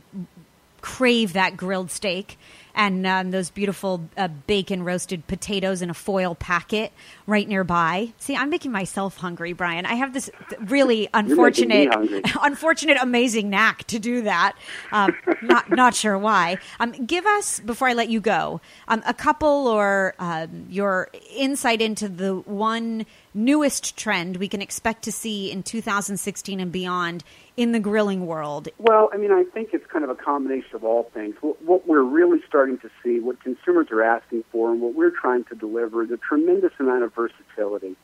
[0.86, 2.38] crave that grilled steak
[2.76, 6.92] and um, those beautiful uh, bacon roasted potatoes in a foil packet
[7.26, 8.14] right nearby.
[8.20, 9.88] See, I'm making myself hungry, Brian.
[9.88, 11.90] I have this really unfortunate,
[12.42, 14.54] unfortunate, amazing knack to do that.
[14.92, 16.58] Um, not not sure why.
[16.80, 21.82] Um, give us before I let you go um, a couple or um, your insight
[21.82, 27.24] into the one newest trend we can expect to see in 2016 and beyond
[27.58, 28.68] in the grilling world?
[28.78, 31.36] Well, I mean, I think it's kind of a combination of all things.
[31.42, 35.46] What we're really starting to see, what consumers are asking for, and what we're trying
[35.46, 37.96] to deliver is a tremendous amount of versatility.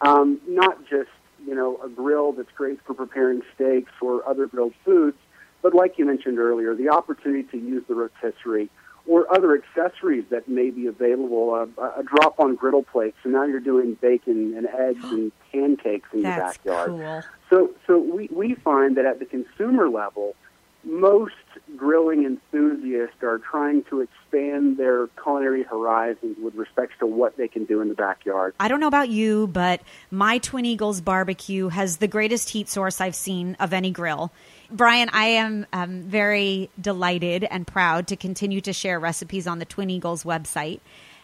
[0.00, 1.10] Um, not just,
[1.46, 5.16] you know, a grill that's great for preparing steaks or other grilled foods,
[5.62, 8.68] but like you mentioned earlier, the opportunity to use the rotisserie
[9.08, 13.16] or other accessories that may be available, uh, a drop on griddle plates.
[13.22, 16.90] So now you're doing bacon and eggs and pancakes in That's your backyard.
[16.90, 17.22] Cool.
[17.50, 20.34] So, so we, we find that at the consumer level,
[20.86, 21.34] most
[21.76, 27.64] grilling enthusiasts are trying to expand their culinary horizons with respect to what they can
[27.64, 28.54] do in the backyard.
[28.60, 33.00] I don't know about you, but my Twin Eagles barbecue has the greatest heat source
[33.00, 34.32] I've seen of any grill.
[34.70, 39.64] Brian, I am um, very delighted and proud to continue to share recipes on the
[39.64, 40.80] Twin Eagles website.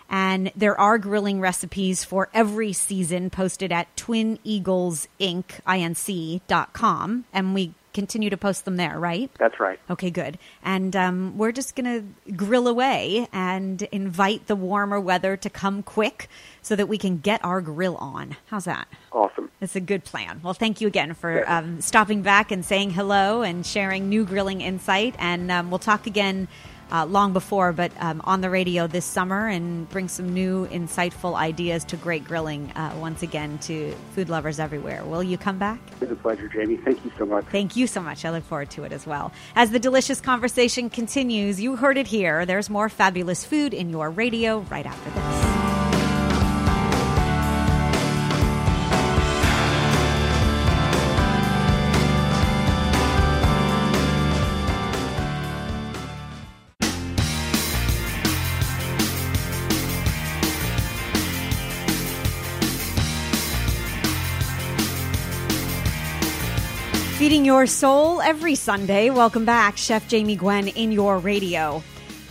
[0.09, 5.63] And there are grilling recipes for every season posted at Twin Eagles Inc.
[5.67, 7.25] twineaglesinc.com.
[7.33, 9.31] And we continue to post them there, right?
[9.39, 9.79] That's right.
[9.91, 10.39] Okay, good.
[10.63, 15.83] And um, we're just going to grill away and invite the warmer weather to come
[15.83, 16.29] quick
[16.63, 18.37] so that we can get our grill on.
[18.47, 18.89] How's that?
[19.13, 19.51] Awesome.
[19.63, 20.41] It's a good plan.
[20.43, 24.61] Well, thank you again for um, stopping back and saying hello and sharing new grilling
[24.61, 25.15] insight.
[25.21, 26.49] And um, we'll talk again
[26.91, 31.37] uh, long before, but um, on the radio this summer and bring some new, insightful
[31.37, 35.05] ideas to great grilling uh, once again to food lovers everywhere.
[35.05, 35.79] Will you come back?
[36.01, 36.77] It's a pleasure, Jamie.
[36.79, 37.45] Thank you so much.
[37.47, 38.25] Thank you so much.
[38.25, 39.33] I look forward to it as well.
[39.55, 42.45] As the delicious conversation continues, you heard it here.
[42.45, 45.72] There's more fabulous food in your radio right after this.
[67.33, 69.09] Feeding your soul every Sunday.
[69.09, 71.83] Welcome back, Chef Jamie Gwen in your radio.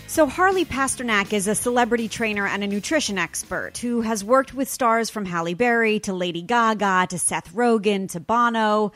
[0.05, 4.69] So, Harley Pasternak is a celebrity trainer and a nutrition expert who has worked with
[4.69, 8.91] stars from Halle Berry to Lady Gaga to Seth Rogen to Bono.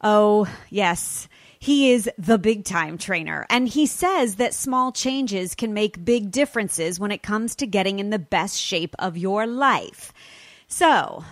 [0.00, 1.28] Oh, yes.
[1.58, 6.30] He is the big time trainer, and he says that small changes can make big
[6.30, 10.10] differences when it comes to getting in the best shape of your life.
[10.68, 11.22] So,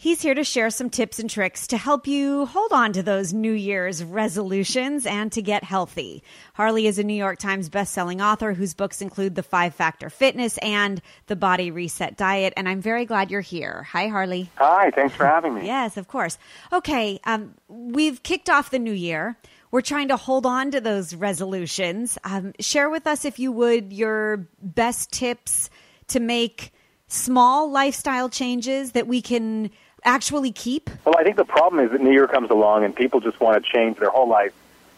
[0.00, 3.32] He's here to share some tips and tricks to help you hold on to those
[3.32, 6.22] New Year's resolutions and to get healthy.
[6.54, 10.56] Harley is a New York Times bestselling author whose books include The Five Factor Fitness
[10.58, 12.52] and The Body Reset Diet.
[12.56, 13.88] And I'm very glad you're here.
[13.90, 14.52] Hi, Harley.
[14.54, 15.66] Hi, thanks for having me.
[15.66, 16.38] yes, of course.
[16.72, 19.36] Okay, um, we've kicked off the new year.
[19.72, 22.18] We're trying to hold on to those resolutions.
[22.22, 25.70] Um, share with us, if you would, your best tips
[26.06, 26.72] to make
[27.08, 29.70] small lifestyle changes that we can
[30.08, 30.90] actually keep?
[31.04, 33.62] Well, I think the problem is that New Year comes along and people just want
[33.62, 34.54] to change their whole life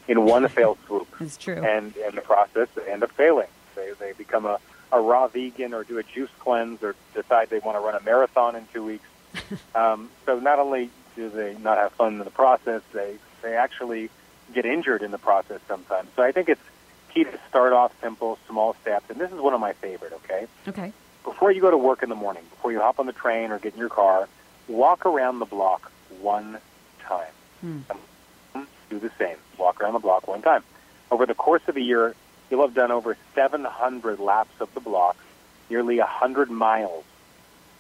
[0.09, 1.09] in one fell swoop.
[1.19, 1.63] That's true.
[1.63, 3.49] And in the process, they end up failing.
[3.75, 4.59] They, they become a,
[4.93, 8.01] a raw vegan or do a juice cleanse or decide they want to run a
[8.03, 9.09] marathon in two weeks.
[9.75, 14.11] um, so not only do they not have fun in the process, they, they actually
[14.55, 16.09] get injured in the process sometimes.
[16.17, 16.63] So I think it's
[17.13, 19.11] key to start off simple, small steps.
[19.11, 20.47] And this is one of my favorite, okay?
[20.69, 20.93] Okay.
[21.25, 23.59] Before you go to work in the morning, before you hop on the train or
[23.59, 24.29] get in your car,
[24.71, 26.59] walk around the block one
[27.03, 27.33] time.
[27.61, 27.81] Hmm.
[28.89, 29.37] Do the same.
[29.59, 30.65] Walk around the block one time.
[31.11, 32.15] Over the course of a year,
[32.51, 35.17] you'll have done over 700 laps of the block,
[35.69, 37.05] nearly 100 miles.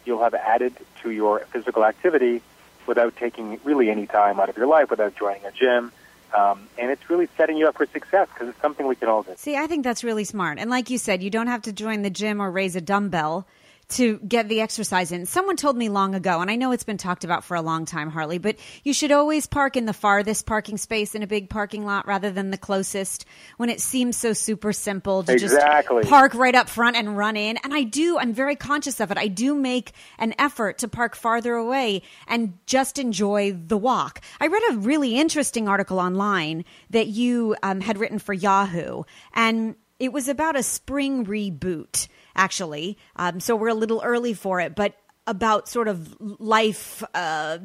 [0.05, 2.42] You'll have added to your physical activity
[2.87, 5.92] without taking really any time out of your life, without joining a gym.
[6.37, 9.22] Um, and it's really setting you up for success because it's something we can all
[9.22, 9.33] do.
[9.37, 10.59] See, I think that's really smart.
[10.59, 13.46] And like you said, you don't have to join the gym or raise a dumbbell
[13.92, 15.26] to get the exercise in.
[15.26, 17.85] Someone told me long ago, and I know it's been talked about for a long
[17.85, 21.50] time, Harley, but you should always park in the farthest parking space in a big
[21.50, 23.24] parking lot rather than the closest
[23.57, 26.03] when it seems so super simple to Exactly.
[26.03, 27.59] just park right up front and run in.
[27.64, 29.18] And I do, I'm very conscious of it.
[29.18, 34.21] I do make an effort to park farther away and just enjoy the walk.
[34.40, 39.02] I read a really interesting article online that you um, had written for Yahoo,
[39.35, 42.98] and it was about a spring reboot, actually.
[43.16, 44.94] Um, so we're a little early for it, but
[45.26, 47.58] about sort of life uh,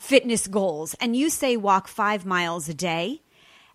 [0.00, 0.94] fitness goals.
[1.00, 3.22] And you say walk five miles a day.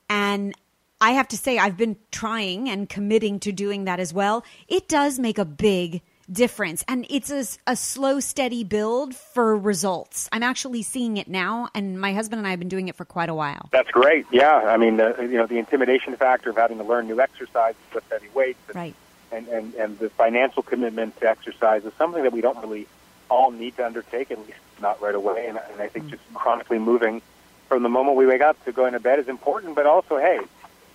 [0.09, 0.53] And
[0.99, 4.43] I have to say, I've been trying and committing to doing that as well.
[4.67, 6.01] It does make a big
[6.31, 6.83] difference.
[6.87, 10.29] And it's a, a, slow, steady build for results.
[10.31, 13.05] I'm actually seeing it now, and my husband and I have been doing it for
[13.05, 13.69] quite a while.
[13.71, 14.25] That's great.
[14.31, 17.81] Yeah, I mean, uh, you know, the intimidation factor of having to learn new exercises,
[17.93, 18.95] lift heavy weights, and, right.
[19.31, 22.87] And, and and the financial commitment to exercise is something that we don't really
[23.29, 25.47] all need to undertake, at least not right away.
[25.47, 26.15] And, and I think mm-hmm.
[26.15, 27.21] just chronically moving
[27.69, 29.75] from the moment we wake up to going to bed is important.
[29.75, 30.39] But also, hey,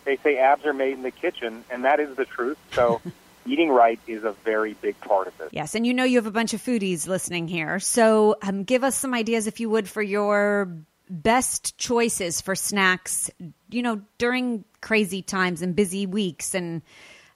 [0.05, 2.59] they say abs are made in the kitchen, and that is the truth.
[2.73, 3.01] So.
[3.49, 5.51] eating right is a very big part of it.
[5.53, 7.79] Yes, and you know you have a bunch of foodies listening here.
[7.79, 10.69] So um, give us some ideas, if you would, for your
[11.09, 13.31] best choices for snacks,
[13.71, 16.83] you know, during crazy times and busy weeks and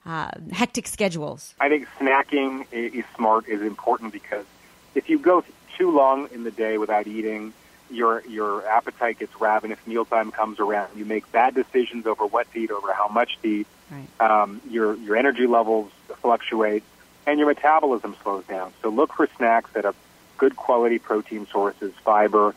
[0.07, 1.55] uh, hectic schedules.
[1.61, 4.47] I think snacking is smart, is important because
[4.95, 5.45] if you go
[5.77, 7.53] too long in the day without eating,
[7.91, 9.79] your your appetite gets ravenous.
[9.87, 10.97] Mealtime comes around.
[10.97, 13.67] You make bad decisions over what to eat, over how much to eat.
[13.91, 14.21] Right.
[14.21, 15.91] Um, your your energy levels
[16.21, 16.85] fluctuate,
[17.27, 18.73] and your metabolism slows down.
[18.83, 19.97] So look for snacks that have
[20.39, 22.55] good quality protein sources, fiber.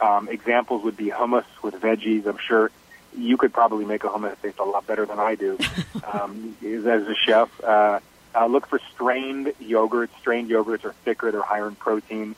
[0.00, 2.26] Um, examples would be hummus with veggies.
[2.26, 2.72] I'm sure
[3.16, 5.58] you could probably make a hummus taste a lot better than I do
[6.12, 7.62] um, as a chef.
[7.62, 8.00] Uh,
[8.34, 10.08] uh, look for strained yogurts.
[10.20, 12.34] Strained yogurts are thicker; they're higher in protein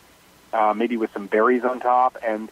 [0.54, 2.16] uh, maybe with some berries on top.
[2.22, 2.48] And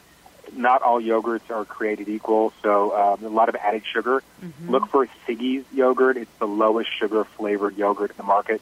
[0.54, 4.22] not all yogurts are created equal, so um, a lot of added sugar.
[4.42, 4.70] Mm-hmm.
[4.70, 8.60] Look for Siggi's yogurt; it's the lowest sugar flavored yogurt in the market.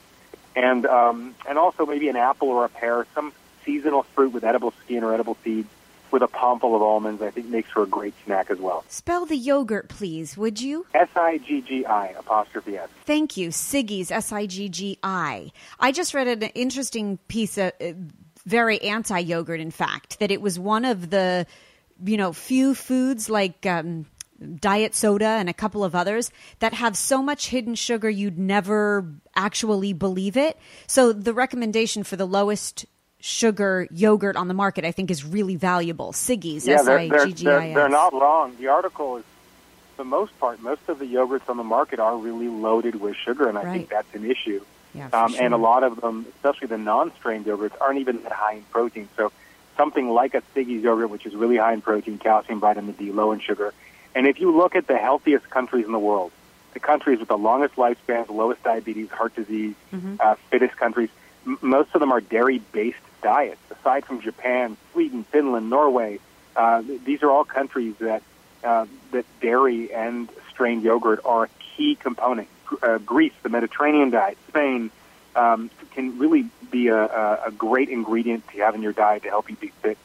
[0.55, 3.33] And um, and also maybe an apple or a pear, some
[3.65, 5.69] seasonal fruit with edible skin or edible seeds
[6.13, 8.85] with a palm full of almonds, I think makes for a great snack as well.
[8.89, 10.87] Spell the yogurt, please, would you?
[10.95, 12.89] S I G G I apostrophe S.
[13.05, 15.53] Thank you, Siggi's S I G G I.
[15.79, 17.73] I just read an interesting piece of.
[17.81, 17.93] Uh,
[18.47, 21.47] very anti yogurt, in fact, that it was one of the,
[22.03, 24.07] you know, few foods like um,
[24.57, 26.31] diet soda and a couple of others
[26.61, 29.07] that have so much hidden sugar you'd never
[29.37, 30.59] actually believe it.
[30.87, 32.87] So the recommendation for the lowest
[33.21, 36.13] sugar yogurt on the market, I think, is really valuable.
[36.13, 38.57] Siggi's, yeah, they're, they're, they're, they're not wrong.
[38.59, 39.25] The article is,
[39.97, 43.17] for the most part, most of the yogurts on the market are really loaded with
[43.17, 43.73] sugar, and I right.
[43.73, 44.65] think that's an issue.
[44.95, 45.43] Yeah, um, sure.
[45.43, 49.09] And a lot of them, especially the non-strained yogurts, aren't even that high in protein.
[49.17, 49.31] So
[49.77, 53.33] something like a Siggi's yogurt, which is really high in protein, calcium, vitamin D, low
[53.33, 53.73] in sugar.
[54.15, 56.33] And if you look at the healthiest countries in the world,
[56.73, 60.17] the countries with the longest lifespans, lowest diabetes, heart disease, mm-hmm.
[60.19, 61.11] uh, fittest countries,
[61.47, 63.61] m- most of them are dairy-based diets.
[63.71, 66.21] Aside from Japan, Sweden, Finland, Norway,
[66.57, 68.23] uh, these are all countries that
[68.63, 72.49] uh, that dairy and strained yogurt are a key component
[72.83, 74.91] uh, Greece, the Mediterranean diet, Spain,
[75.35, 77.05] um, can really be a,
[77.47, 79.99] a, great ingredient to have in your diet to help you be fit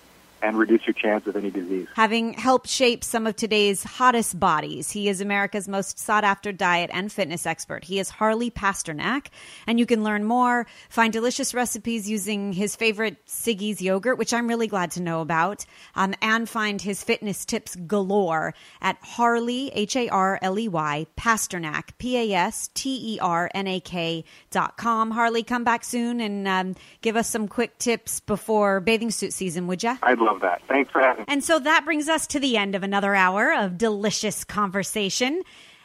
[0.45, 1.87] and reduce your chance of any disease.
[1.95, 6.89] Having helped shape some of today's hottest bodies, he is America's most sought after diet
[6.93, 7.83] and fitness expert.
[7.83, 9.27] He is Harley Pasternak,
[9.65, 14.47] and you can learn more, find delicious recipes using his favorite Siggi's yogurt, which I'm
[14.47, 15.65] really glad to know about,
[15.95, 21.07] um, and find his fitness tips galore at Harley, H A R L E Y,
[21.17, 25.11] Pasternak, P A S T E R N A K dot com.
[25.11, 29.65] Harley, come back soon and um, give us some quick tips before bathing suit season,
[29.67, 29.97] would you?
[30.03, 30.61] I'd love that.
[30.67, 31.25] Thanks for having me.
[31.27, 35.41] And so that brings us to the end of another hour of delicious conversation.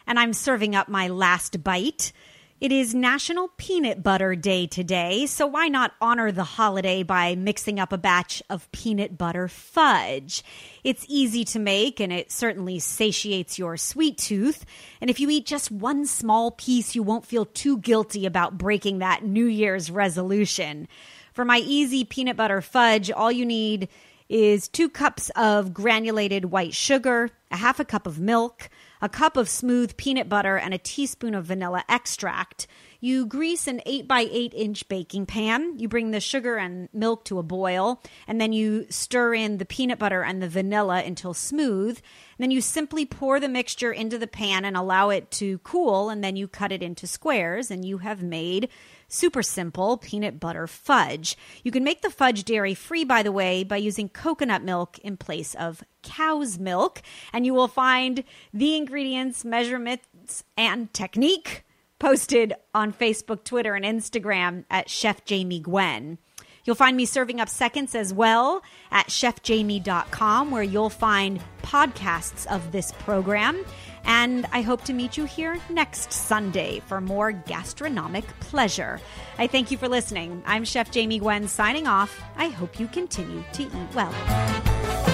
[0.06, 2.12] And I'm serving up my last bite.
[2.60, 7.80] It is National Peanut Butter Day today, so why not honor the holiday by mixing
[7.80, 10.44] up a batch of peanut butter fudge?
[10.84, 14.66] It's easy to make and it certainly satiates your sweet tooth.
[15.00, 18.98] And if you eat just one small piece, you won't feel too guilty about breaking
[18.98, 20.86] that New Year's resolution.
[21.32, 23.88] For my easy peanut butter fudge, all you need
[24.30, 28.70] is two cups of granulated white sugar, a half a cup of milk,
[29.02, 32.68] a cup of smooth peanut butter, and a teaspoon of vanilla extract.
[33.00, 35.78] You grease an 8 by 8 inch baking pan.
[35.78, 39.64] You bring the sugar and milk to a boil, and then you stir in the
[39.64, 41.98] peanut butter and the vanilla until smooth.
[41.98, 46.08] And then you simply pour the mixture into the pan and allow it to cool,
[46.08, 48.68] and then you cut it into squares, and you have made
[49.12, 51.36] super simple peanut butter fudge.
[51.62, 55.16] You can make the fudge dairy free, by the way, by using coconut milk in
[55.16, 57.02] place of cow's milk.
[57.32, 61.64] And you will find the ingredients, measurements, and technique
[61.98, 66.18] posted on Facebook, Twitter, and Instagram at Chef Jamie Gwen.
[66.64, 72.72] You'll find me serving up seconds as well at chefjamie.com, where you'll find podcasts of
[72.72, 73.64] this program.
[74.04, 79.00] And I hope to meet you here next Sunday for more gastronomic pleasure.
[79.38, 80.42] I thank you for listening.
[80.46, 82.22] I'm Chef Jamie Gwen signing off.
[82.36, 85.09] I hope you continue to eat well.